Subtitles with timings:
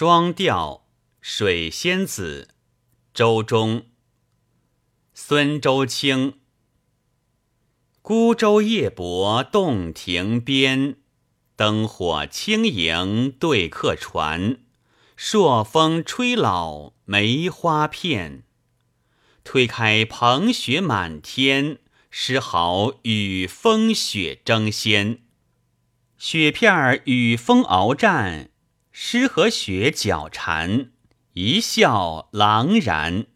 [0.00, 0.86] 双调
[1.20, 2.50] 水仙子，
[3.12, 3.86] 周中。
[5.12, 6.38] 孙周清。
[8.00, 10.98] 孤舟夜泊洞庭边，
[11.56, 14.58] 灯火轻盈对客船。
[15.16, 18.44] 朔风吹老梅花片，
[19.42, 21.78] 推开蓬雪满天，
[22.08, 25.22] 诗豪与风雪争先。
[26.16, 28.47] 雪片儿与风鏖战。
[29.00, 30.90] 诗和雪脚缠，
[31.34, 33.26] 一笑朗然。